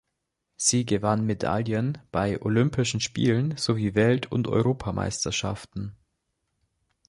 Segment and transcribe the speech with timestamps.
[0.55, 5.95] Sie gewann Medaillen bei Olympischen Spielen sowie Welt- und Europameisterschaften.